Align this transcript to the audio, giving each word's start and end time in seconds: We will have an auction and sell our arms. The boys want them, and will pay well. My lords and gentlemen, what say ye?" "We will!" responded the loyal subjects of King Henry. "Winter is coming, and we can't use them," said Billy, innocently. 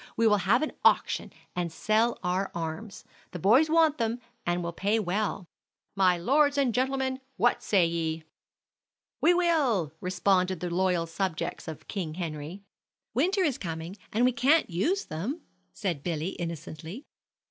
We 0.17 0.25
will 0.25 0.37
have 0.37 0.63
an 0.63 0.71
auction 0.83 1.31
and 1.55 1.71
sell 1.71 2.17
our 2.23 2.49
arms. 2.55 3.05
The 3.33 3.37
boys 3.37 3.69
want 3.69 3.99
them, 3.99 4.19
and 4.47 4.63
will 4.63 4.73
pay 4.73 4.97
well. 4.97 5.45
My 5.95 6.17
lords 6.17 6.57
and 6.57 6.73
gentlemen, 6.73 7.19
what 7.37 7.61
say 7.61 7.85
ye?" 7.85 8.23
"We 9.21 9.35
will!" 9.35 9.93
responded 10.01 10.59
the 10.59 10.71
loyal 10.73 11.05
subjects 11.05 11.67
of 11.67 11.87
King 11.87 12.15
Henry. 12.15 12.63
"Winter 13.13 13.43
is 13.43 13.59
coming, 13.59 13.95
and 14.11 14.25
we 14.25 14.31
can't 14.31 14.71
use 14.71 15.05
them," 15.05 15.41
said 15.71 16.01
Billy, 16.01 16.29
innocently. 16.29 17.05